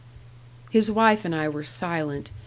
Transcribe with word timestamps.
His 0.71 0.89
wife 0.89 1.25
and 1.25 1.35
I 1.35 1.47
were 1.47 1.63
silent. 1.63 2.31